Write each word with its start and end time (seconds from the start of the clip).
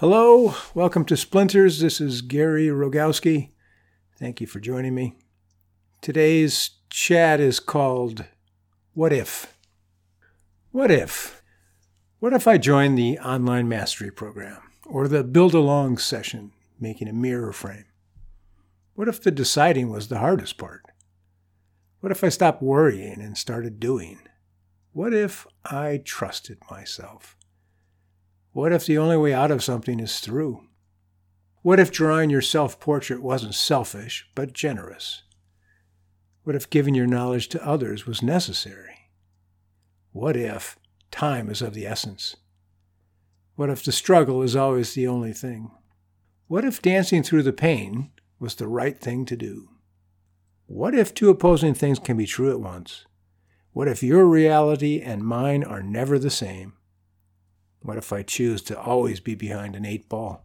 Hello, 0.00 0.54
welcome 0.74 1.04
to 1.06 1.16
Splinters. 1.16 1.80
This 1.80 2.00
is 2.00 2.22
Gary 2.22 2.68
Rogowski. 2.68 3.50
Thank 4.16 4.40
you 4.40 4.46
for 4.46 4.60
joining 4.60 4.94
me. 4.94 5.16
Today's 6.00 6.70
chat 6.88 7.40
is 7.40 7.58
called 7.58 8.24
What 8.94 9.12
If? 9.12 9.58
What 10.70 10.92
if? 10.92 11.42
What 12.20 12.32
if 12.32 12.46
I 12.46 12.58
joined 12.58 12.96
the 12.96 13.18
online 13.18 13.68
mastery 13.68 14.12
program 14.12 14.62
or 14.86 15.08
the 15.08 15.24
build 15.24 15.52
along 15.52 15.98
session 15.98 16.52
making 16.78 17.08
a 17.08 17.12
mirror 17.12 17.52
frame? 17.52 17.86
What 18.94 19.08
if 19.08 19.20
the 19.20 19.32
deciding 19.32 19.90
was 19.90 20.06
the 20.06 20.18
hardest 20.18 20.58
part? 20.58 20.84
What 21.98 22.12
if 22.12 22.22
I 22.22 22.28
stopped 22.28 22.62
worrying 22.62 23.20
and 23.20 23.36
started 23.36 23.80
doing? 23.80 24.20
What 24.92 25.12
if 25.12 25.44
I 25.64 26.00
trusted 26.04 26.58
myself? 26.70 27.34
What 28.52 28.72
if 28.72 28.86
the 28.86 28.98
only 28.98 29.16
way 29.16 29.32
out 29.32 29.50
of 29.50 29.62
something 29.62 30.00
is 30.00 30.20
through? 30.20 30.64
What 31.62 31.78
if 31.78 31.90
drawing 31.90 32.30
your 32.30 32.40
self 32.40 32.80
portrait 32.80 33.22
wasn't 33.22 33.54
selfish, 33.54 34.28
but 34.34 34.52
generous? 34.52 35.22
What 36.44 36.56
if 36.56 36.70
giving 36.70 36.94
your 36.94 37.06
knowledge 37.06 37.48
to 37.48 37.66
others 37.66 38.06
was 38.06 38.22
necessary? 38.22 39.10
What 40.12 40.36
if 40.36 40.78
time 41.10 41.50
is 41.50 41.60
of 41.60 41.74
the 41.74 41.86
essence? 41.86 42.36
What 43.56 43.70
if 43.70 43.84
the 43.84 43.92
struggle 43.92 44.42
is 44.42 44.56
always 44.56 44.94
the 44.94 45.06
only 45.06 45.32
thing? 45.32 45.70
What 46.46 46.64
if 46.64 46.80
dancing 46.80 47.22
through 47.22 47.42
the 47.42 47.52
pain 47.52 48.10
was 48.38 48.54
the 48.54 48.68
right 48.68 48.98
thing 48.98 49.26
to 49.26 49.36
do? 49.36 49.68
What 50.66 50.94
if 50.94 51.12
two 51.12 51.28
opposing 51.28 51.74
things 51.74 51.98
can 51.98 52.16
be 52.16 52.24
true 52.24 52.50
at 52.50 52.60
once? 52.60 53.04
What 53.72 53.88
if 53.88 54.02
your 54.02 54.24
reality 54.24 55.00
and 55.00 55.22
mine 55.22 55.64
are 55.64 55.82
never 55.82 56.18
the 56.18 56.30
same? 56.30 56.74
What 57.80 57.96
if 57.96 58.12
I 58.12 58.22
choose 58.22 58.62
to 58.62 58.78
always 58.78 59.20
be 59.20 59.34
behind 59.34 59.76
an 59.76 59.84
eight 59.84 60.08
ball? 60.08 60.44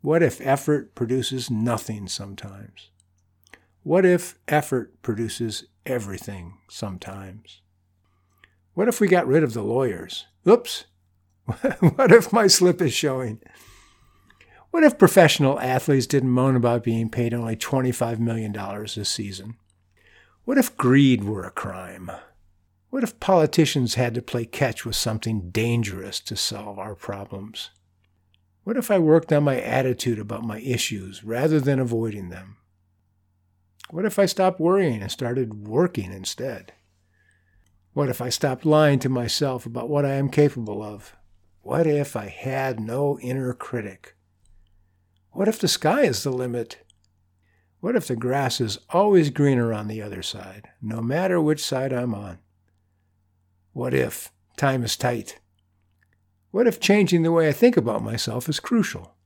What 0.00 0.22
if 0.22 0.40
effort 0.40 0.94
produces 0.94 1.50
nothing 1.50 2.08
sometimes? 2.08 2.90
What 3.82 4.04
if 4.04 4.38
effort 4.48 5.00
produces 5.02 5.64
everything 5.86 6.58
sometimes? 6.68 7.60
What 8.74 8.88
if 8.88 9.00
we 9.00 9.08
got 9.08 9.26
rid 9.26 9.42
of 9.42 9.54
the 9.54 9.62
lawyers? 9.62 10.26
Oops! 10.48 10.84
what 11.80 12.10
if 12.10 12.32
my 12.32 12.46
slip 12.46 12.82
is 12.82 12.92
showing? 12.92 13.40
What 14.70 14.82
if 14.82 14.98
professional 14.98 15.60
athletes 15.60 16.06
didn't 16.06 16.30
moan 16.30 16.56
about 16.56 16.82
being 16.82 17.08
paid 17.08 17.32
only 17.32 17.56
$25 17.56 18.18
million 18.18 18.52
this 18.52 19.08
season? 19.08 19.56
What 20.44 20.58
if 20.58 20.76
greed 20.76 21.24
were 21.24 21.44
a 21.44 21.50
crime? 21.50 22.10
What 22.94 23.02
if 23.02 23.18
politicians 23.18 23.96
had 23.96 24.14
to 24.14 24.22
play 24.22 24.44
catch 24.44 24.86
with 24.86 24.94
something 24.94 25.50
dangerous 25.50 26.20
to 26.20 26.36
solve 26.36 26.78
our 26.78 26.94
problems? 26.94 27.70
What 28.62 28.76
if 28.76 28.88
I 28.88 29.00
worked 29.00 29.32
on 29.32 29.42
my 29.42 29.60
attitude 29.60 30.20
about 30.20 30.44
my 30.44 30.60
issues 30.60 31.24
rather 31.24 31.58
than 31.58 31.80
avoiding 31.80 32.28
them? 32.28 32.58
What 33.90 34.04
if 34.04 34.16
I 34.16 34.26
stopped 34.26 34.60
worrying 34.60 35.02
and 35.02 35.10
started 35.10 35.66
working 35.66 36.12
instead? 36.12 36.72
What 37.94 38.08
if 38.08 38.20
I 38.20 38.28
stopped 38.28 38.64
lying 38.64 39.00
to 39.00 39.08
myself 39.08 39.66
about 39.66 39.88
what 39.88 40.04
I 40.04 40.12
am 40.12 40.28
capable 40.28 40.80
of? 40.80 41.16
What 41.62 41.88
if 41.88 42.14
I 42.14 42.28
had 42.28 42.78
no 42.78 43.18
inner 43.18 43.52
critic? 43.54 44.14
What 45.32 45.48
if 45.48 45.58
the 45.58 45.66
sky 45.66 46.02
is 46.02 46.22
the 46.22 46.30
limit? 46.30 46.84
What 47.80 47.96
if 47.96 48.06
the 48.06 48.14
grass 48.14 48.60
is 48.60 48.78
always 48.90 49.30
greener 49.30 49.72
on 49.72 49.88
the 49.88 50.00
other 50.00 50.22
side, 50.22 50.68
no 50.80 51.00
matter 51.00 51.40
which 51.40 51.60
side 51.60 51.92
I'm 51.92 52.14
on? 52.14 52.38
What 53.74 53.92
if 53.92 54.30
time 54.56 54.84
is 54.84 54.96
tight? 54.96 55.40
What 56.52 56.68
if 56.68 56.78
changing 56.78 57.24
the 57.24 57.32
way 57.32 57.48
I 57.48 57.52
think 57.52 57.76
about 57.76 58.04
myself 58.04 58.48
is 58.48 58.60
crucial? 58.60 59.16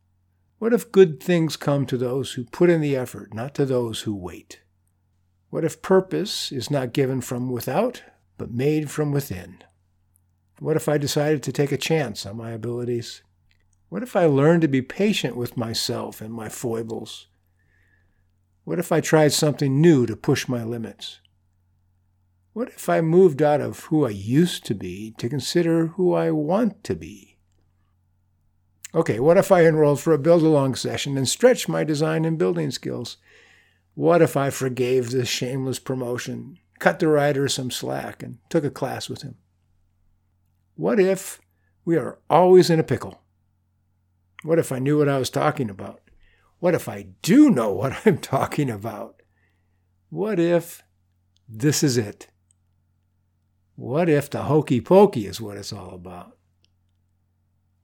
What 0.59 0.73
if 0.73 0.91
good 0.91 1.23
things 1.23 1.59
come 1.59 1.85
to 1.85 1.99
those 1.99 2.33
who 2.33 2.45
put 2.45 2.71
in 2.71 2.81
the 2.81 2.97
effort, 2.97 3.35
not 3.35 3.55
to 3.57 3.67
those 3.67 4.01
who 4.01 4.17
wait? 4.17 4.63
What 5.51 5.67
if 5.67 5.83
purpose 5.83 6.51
is 6.51 6.71
not 6.71 6.95
given 6.95 7.21
from 7.21 7.51
without, 7.51 8.03
but 8.39 8.51
made 8.51 8.91
from 8.91 9.13
within? 9.13 9.63
What 10.61 10.77
if 10.77 10.89
I 10.89 10.97
decided 10.97 11.43
to 11.43 11.53
take 11.53 11.71
a 11.71 11.77
chance 11.77 12.25
on 12.25 12.39
my 12.39 12.53
abilities? 12.53 13.23
What 13.91 14.03
if 14.03 14.17
I 14.17 14.25
learned 14.25 14.63
to 14.63 14.69
be 14.69 14.81
patient 14.81 15.37
with 15.37 15.59
myself 15.59 16.23
and 16.23 16.33
my 16.33 16.49
foibles? 16.49 17.27
What 18.65 18.79
if 18.79 18.93
I 18.93 19.03
tried 19.03 19.33
something 19.33 19.79
new 19.79 20.07
to 20.07 20.17
push 20.17 20.49
my 20.49 20.65
limits? 20.65 21.21
What 22.53 22.69
if 22.69 22.89
I 22.89 23.01
moved 23.01 23.41
out 23.43 23.61
of 23.61 23.81
who 23.85 24.07
I 24.07 24.11
used 24.11 24.65
to 24.67 24.75
be 24.75 25.15
to 25.19 25.29
consider 25.29 25.89
who 25.89 26.15
I 26.15 26.31
want 26.31 26.83
to 26.85 26.95
be? 26.95 27.39
Okay, 28.95 29.21
what 29.21 29.37
if 29.37 29.53
I 29.53 29.67
enrolled 29.67 30.01
for 30.01 30.13
a 30.13 30.19
build 30.19 30.43
along 30.43 30.75
session 30.75 31.19
and 31.19 31.29
stretched 31.29 31.69
my 31.69 31.85
design 31.85 32.25
and 32.25 32.39
building 32.39 32.71
skills? 32.71 33.19
What 33.95 34.23
if 34.23 34.37
I 34.37 34.51
forgave 34.51 35.11
the 35.11 35.27
shameless 35.27 35.79
promotion, 35.79 36.59
cut 36.79 36.99
the 36.99 37.09
writer 37.09 37.49
some 37.49 37.71
slack, 37.71 38.23
and 38.23 38.39
took 38.49 38.65
a 38.65 38.71
class 38.71 39.09
with 39.09 39.23
him? 39.23 39.37
What 40.75 40.99
if 40.99 41.41
we 41.85 41.97
are 41.97 42.19
always 42.31 42.71
in 42.71 42.81
a 42.81 42.85
pickle? 42.85 43.21
What 44.43 44.59
if 44.59 44.73
I 44.73 44.79
knew 44.79 44.99
what 44.99 45.09
I 45.09 45.19
was 45.19 45.31
talking 45.31 45.69
about? 45.69 46.01
What 46.61 46.75
if 46.75 46.89
I 46.89 47.09
do 47.23 47.51
know 47.51 47.73
what 47.75 48.07
I'm 48.07 48.19
talking 48.19 48.71
about? 48.71 49.23
What 50.09 50.39
if 50.39 50.83
this 51.49 51.83
is 51.83 51.99
it? 51.99 52.29
What 53.79 54.09
if 54.09 54.29
the 54.29 54.43
hokey 54.43 54.81
pokey 54.81 55.29
is 55.29 55.41
what 55.41 55.57
it's 55.57 55.73
all 55.73 55.95
about? 55.95 56.37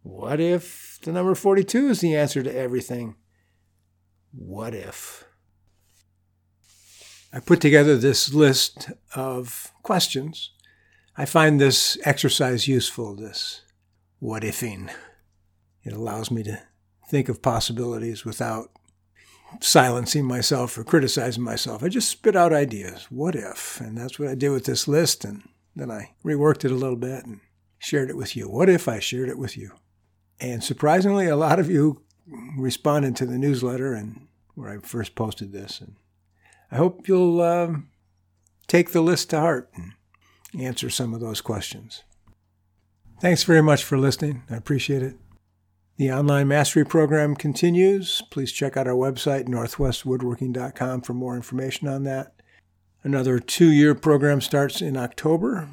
What 0.03 0.41
if 0.41 0.99
the 1.03 1.12
number 1.12 1.37
42 1.37 1.87
is 1.91 2.00
the 2.00 2.16
answer 2.16 2.43
to 2.43 2.53
everything? 2.53 3.15
What 4.33 4.75
if? 4.75 5.25
I 7.33 7.38
put 7.38 7.60
together 7.60 7.97
this 7.97 8.34
list 8.34 8.91
of 9.15 9.71
questions. 9.84 10.50
I 11.16 11.27
find 11.27 11.60
this 11.60 11.97
exercise 12.03 12.66
useful, 12.66 13.15
this 13.15 13.62
what 14.19 14.43
ifing. 14.43 14.91
It 15.84 15.93
allows 15.93 16.28
me 16.28 16.43
to 16.43 16.60
think 17.09 17.28
of 17.28 17.41
possibilities 17.41 18.25
without 18.25 18.72
silencing 19.60 20.25
myself 20.25 20.77
or 20.77 20.83
criticizing 20.83 21.44
myself. 21.44 21.84
I 21.84 21.88
just 21.88 22.10
spit 22.10 22.34
out 22.34 22.53
ideas. 22.53 23.06
What 23.10 23.37
if? 23.37 23.81
And 23.81 23.97
that's 23.97 24.19
what 24.19 24.27
I 24.27 24.34
did 24.34 24.49
with 24.49 24.65
this 24.65 24.88
list. 24.88 25.25
And 25.25 25.49
then 25.77 25.91
I 25.91 26.15
reworked 26.25 26.65
it 26.65 26.71
a 26.71 26.77
little 26.77 26.97
bit 26.97 27.25
and 27.25 27.41
shared 27.79 28.11
it 28.11 28.17
with 28.17 28.37
you. 28.37 28.49
What 28.49 28.69
if 28.69 28.89
I 28.89 28.99
shared 28.99 29.29
it 29.29 29.39
with 29.39 29.57
you? 29.57 29.73
And 30.41 30.62
surprisingly, 30.62 31.27
a 31.27 31.37
lot 31.37 31.59
of 31.59 31.71
you 31.71 32.03
responded 32.57 33.17
to 33.17 33.27
the 33.27 33.39
newsletter 33.39 33.93
and 33.93 34.27
where 34.55 34.71
I 34.71 34.79
first 34.79 35.15
posted 35.15 35.53
this. 35.53 35.81
And 35.81 35.97
I 36.71 36.77
hope 36.77 37.09
you'll 37.09 37.41
uh, 37.41 37.75
take 38.67 38.91
the 38.91 39.01
list 39.01 39.31
to 39.31 39.41
heart 39.41 39.71
and 39.75 39.93
answer 40.59 40.91
some 40.91 41.15
of 41.15 41.21
those 41.21 41.41
questions. 41.41 42.03
Thanks 43.21 43.43
very 43.45 43.63
much 43.63 43.84
for 43.84 43.99
listening. 43.99 44.43
I 44.51 44.57
appreciate 44.57 45.03
it. 45.03 45.17
The 45.97 46.11
online 46.11 46.49
mastery 46.49 46.84
program 46.84 47.37
continues. 47.37 48.23
Please 48.31 48.51
check 48.51 48.77
out 48.77 48.89
our 48.89 48.95
website, 48.95 49.47
northwestwoodworking.com, 49.47 51.03
for 51.03 51.15
more 51.15 51.37
information 51.37 51.87
on 51.87 52.03
that. 52.03 52.34
Another 53.04 53.38
two 53.38 53.70
year 53.70 53.94
program 53.94 54.41
starts 54.41 54.81
in 54.81 54.97
October, 54.97 55.69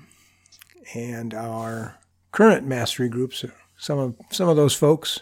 and 0.94 1.34
our 1.34 1.98
current 2.34 2.68
mastery 2.68 3.08
groups, 3.08 3.46
some 3.78 3.98
of, 3.98 4.16
some 4.32 4.50
of 4.50 4.58
those 4.58 4.76
folks, 4.76 5.22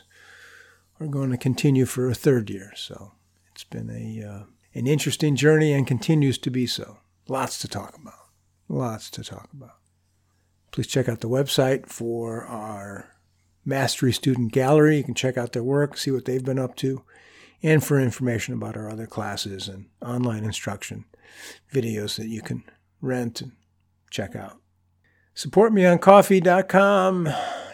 are 0.99 1.05
going 1.05 1.29
to 1.29 1.37
continue 1.37 1.85
for 1.85 2.09
a 2.09 2.15
third 2.15 2.49
year. 2.49 2.73
So 2.75 3.11
it's 3.51 3.63
been 3.63 3.91
a, 3.91 4.27
uh, 4.27 4.43
an 4.73 4.87
interesting 4.87 5.35
journey 5.35 5.71
and 5.71 5.85
continues 5.85 6.39
to 6.39 6.49
be 6.49 6.65
so. 6.65 6.97
Lots 7.27 7.59
to 7.59 7.67
talk 7.67 7.95
about. 7.95 8.25
Lots 8.67 9.11
to 9.11 9.23
talk 9.23 9.47
about. 9.53 9.75
Please 10.71 10.88
check 10.88 11.07
out 11.07 11.19
the 11.19 11.29
website 11.29 11.85
for 11.85 12.44
our 12.45 13.13
Mastery 13.63 14.13
Student 14.13 14.51
Gallery. 14.51 14.97
You 14.97 15.03
can 15.03 15.13
check 15.13 15.38
out 15.38 15.53
their 15.53 15.63
work, 15.63 15.95
see 15.95 16.09
what 16.09 16.25
they've 16.25 16.44
been 16.44 16.57
up 16.57 16.75
to, 16.77 17.03
and 17.62 17.83
for 17.83 18.00
information 18.00 18.55
about 18.55 18.75
our 18.75 18.89
other 18.89 19.05
classes 19.05 19.67
and 19.67 19.89
online 20.01 20.44
instruction 20.44 21.05
videos 21.73 22.17
that 22.17 22.27
you 22.27 22.41
can 22.41 22.63
rent 23.01 23.41
and 23.41 23.53
check 24.09 24.35
out. 24.35 24.57
Support 25.33 25.73
me 25.73 25.85
on 25.85 25.99
Ko-fi.com. 25.99 27.29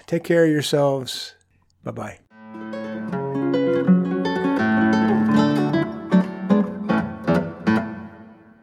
Take 0.06 0.24
care 0.24 0.46
of 0.46 0.52
yourselves. 0.52 1.36
Bye 1.84 1.92
bye. 1.92 2.20